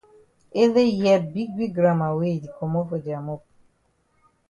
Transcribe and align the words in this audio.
Ele 0.61 0.81
hear 0.97 1.19
big 1.33 1.49
big 1.57 1.71
gramma 1.77 2.09
wey 2.17 2.33
e 2.37 2.41
di 2.43 2.49
komot 2.57 2.85
for 2.89 2.99
dia 3.05 3.19
mop. 3.27 3.41